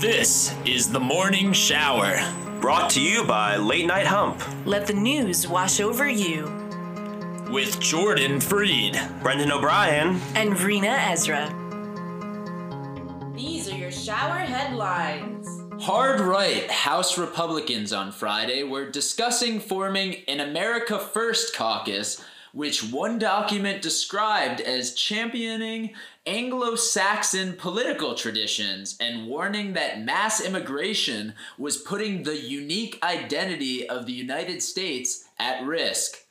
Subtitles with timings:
[0.00, 2.18] This is the morning shower.
[2.60, 4.42] Brought to you by Late Night Hump.
[4.64, 6.46] Let the news wash over you.
[7.50, 11.46] With Jordan Fried, Brendan O'Brien, And Reena Ezra.
[13.36, 15.46] These are your shower headlines.
[15.82, 23.18] Hard right House Republicans on Friday were discussing forming an America First caucus, which one
[23.18, 25.94] document described as championing
[26.26, 34.06] Anglo Saxon political traditions and warning that mass immigration was putting the unique identity of
[34.06, 36.24] the United States at risk.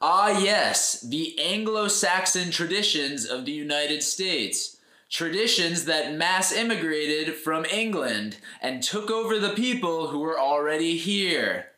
[0.00, 4.76] Ah, yes, the Anglo Saxon traditions of the United States.
[5.10, 11.68] Traditions that mass immigrated from England and took over the people who were already here.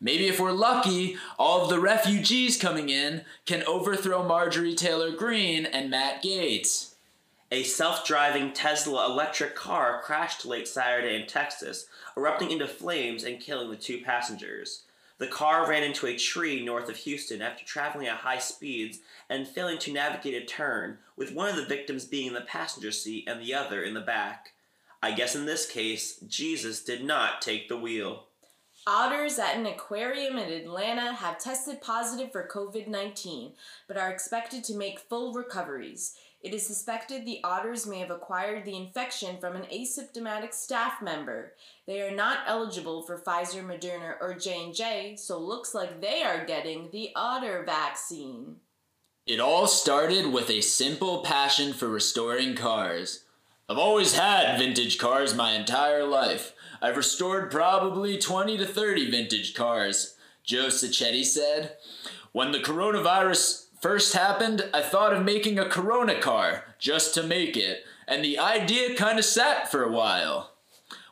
[0.00, 5.66] Maybe if we're lucky, all of the refugees coming in can overthrow Marjorie Taylor Greene
[5.66, 6.94] and Matt Gaetz.
[7.50, 13.40] a self driving Tesla electric car crashed late Saturday in Texas, erupting into flames and
[13.40, 14.82] killing the two passengers.
[15.18, 19.48] The car ran into a tree north of Houston after traveling at high speeds and
[19.48, 23.24] failing to navigate a turn, with one of the victims being in the passenger seat
[23.26, 24.52] and the other in the back.
[25.02, 28.26] I guess in this case, Jesus did not take the wheel.
[28.86, 33.52] Otters at an aquarium in Atlanta have tested positive for COVID 19,
[33.86, 36.16] but are expected to make full recoveries.
[36.40, 41.54] It is suspected the otters may have acquired the infection from an asymptomatic staff member.
[41.86, 46.90] They are not eligible for Pfizer, Moderna, or J&J, so looks like they are getting
[46.92, 48.56] the otter vaccine.
[49.26, 53.24] It all started with a simple passion for restoring cars.
[53.68, 56.54] I've always had vintage cars my entire life.
[56.80, 61.76] I've restored probably 20 to 30 vintage cars, Joe Sacchetti said.
[62.32, 67.56] When the coronavirus first happened, I thought of making a Corona car just to make
[67.56, 70.52] it, and the idea kind of sat for a while.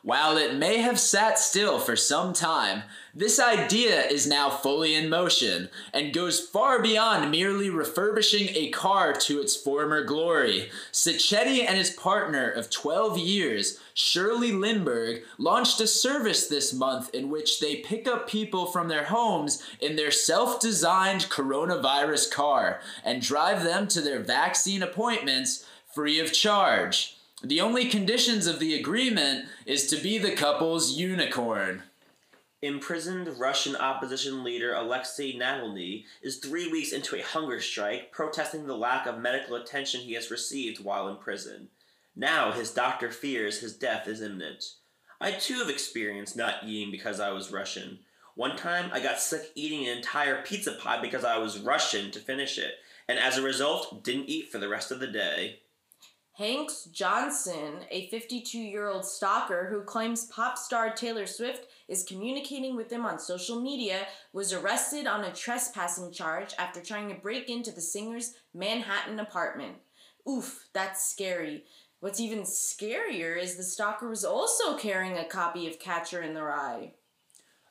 [0.07, 2.83] While it may have sat still for some time,
[3.13, 9.11] this idea is now fully in motion and goes far beyond merely refurbishing a car
[9.11, 10.69] to its former glory.
[10.93, 17.29] Sacchetti and his partner of 12 years, Shirley Lindbergh, launched a service this month in
[17.29, 23.21] which they pick up people from their homes in their self designed coronavirus car and
[23.21, 27.16] drive them to their vaccine appointments free of charge.
[27.43, 31.83] The only conditions of the agreement is to be the couple's unicorn.
[32.63, 38.75] Imprisoned Russian opposition leader Alexei Navalny is three weeks into a hunger strike protesting the
[38.75, 41.69] lack of medical attention he has received while in prison.
[42.15, 44.73] Now his doctor fears his death is imminent.
[45.21, 47.99] I too have experienced not eating because I was Russian.
[48.33, 52.19] One time I got sick eating an entire pizza pie because I was Russian to
[52.19, 55.59] finish it, and as a result, didn't eat for the rest of the day.
[56.37, 62.75] Hanks Johnson, a 52 year old stalker who claims pop star Taylor Swift is communicating
[62.75, 67.49] with him on social media, was arrested on a trespassing charge after trying to break
[67.49, 69.77] into the singer's Manhattan apartment.
[70.29, 71.63] Oof, that's scary.
[72.01, 76.43] What's even scarier is the stalker was also carrying a copy of Catcher in the
[76.43, 76.91] Rye.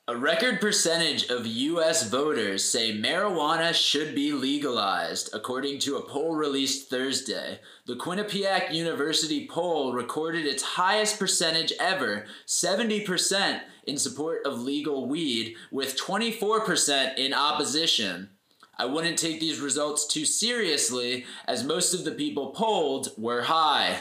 [0.09, 2.09] A record percentage of U.S.
[2.09, 7.59] voters say marijuana should be legalized, according to a poll released Thursday.
[7.87, 15.55] The Quinnipiac University poll recorded its highest percentage ever 70% in support of legal weed,
[15.71, 18.29] with 24% in opposition.
[18.77, 23.97] I wouldn't take these results too seriously, as most of the people polled were high.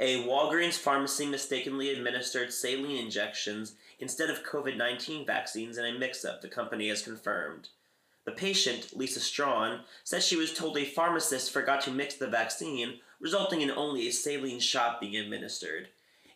[0.00, 6.24] A Walgreens pharmacy mistakenly administered saline injections instead of COVID 19 vaccines in a mix
[6.24, 7.70] up, the company has confirmed.
[8.24, 13.00] The patient, Lisa Strawn, said she was told a pharmacist forgot to mix the vaccine,
[13.18, 15.88] resulting in only a saline shot being administered.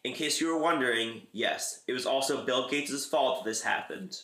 [0.03, 4.23] In case you were wondering, yes, it was also Bill Gates' fault that this happened.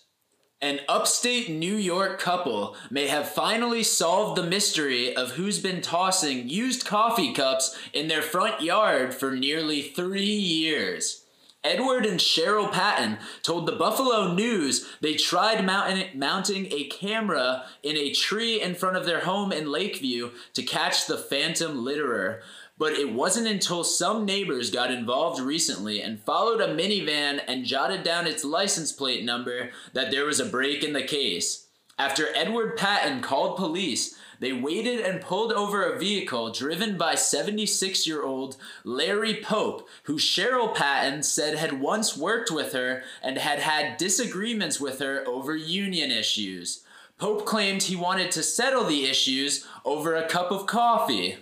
[0.61, 6.49] An upstate New York couple may have finally solved the mystery of who's been tossing
[6.49, 11.25] used coffee cups in their front yard for nearly three years.
[11.63, 18.13] Edward and Cheryl Patton told the Buffalo News they tried mounting, a camera in a
[18.13, 22.43] tree in front of their home in Lakeview to catch the phantom litterer.
[22.79, 28.05] But it wasn't until some neighbors got involved recently and followed a minivan and jotted
[28.05, 31.67] down its license plate number that there was a break in the case.
[31.99, 38.07] After Edward Patton called police, they waited and pulled over a vehicle driven by 76
[38.07, 43.59] year old Larry Pope, who Cheryl Patton said had once worked with her and had
[43.59, 46.85] had disagreements with her over union issues.
[47.19, 51.39] Pope claimed he wanted to settle the issues over a cup of coffee.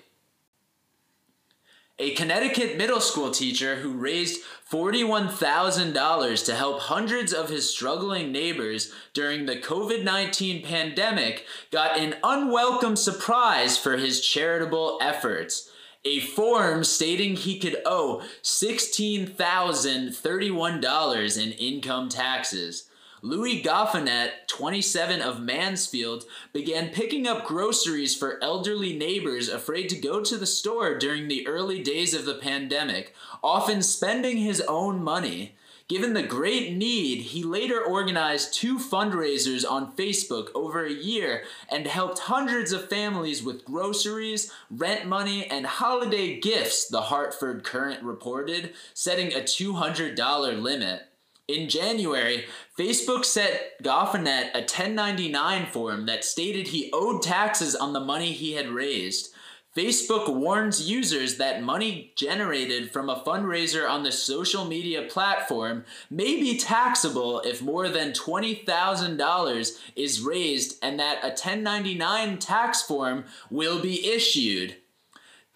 [1.99, 8.93] A Connecticut middle school teacher who raised $41,000 to help hundreds of his struggling neighbors
[9.15, 15.71] during the COVID 19 pandemic got an unwelcome surprise for his charitable efforts.
[16.05, 22.86] A form stating he could owe $16,031 in income taxes.
[23.27, 30.23] Louis Goffinet, 27 of Mansfield, began picking up groceries for elderly neighbors afraid to go
[30.23, 35.57] to the store during the early days of the pandemic, often spending his own money.
[35.89, 41.89] Given the great need, he later organized two fundraisers on Facebook over a year and
[41.89, 48.73] helped hundreds of families with groceries, rent money, and holiday gifts, the Hartford Courant reported,
[48.95, 51.09] setting a $200 limit.
[51.49, 52.47] In January,
[52.77, 58.55] Facebook sent Goffinet a 1099 form that stated he owed taxes on the money he
[58.55, 59.33] had raised.
[59.77, 66.41] Facebook warns users that money generated from a fundraiser on the social media platform may
[66.41, 73.81] be taxable if more than $20,000 is raised and that a 1099 tax form will
[73.81, 74.77] be issued.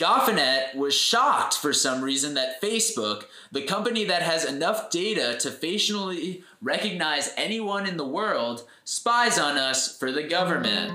[0.00, 5.50] Goffinet was shocked for some reason that Facebook, the company that has enough data to
[5.50, 10.91] facially recognize anyone in the world, spies on us for the government.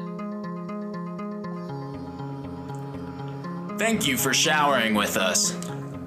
[3.78, 5.56] Thank you for showering with us.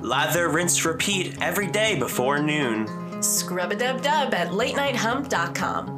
[0.01, 3.23] Lather, rinse, repeat every day before noon.
[3.23, 5.98] Scrub a dub dub at latenighthump.com.